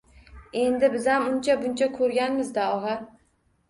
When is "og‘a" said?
2.83-3.01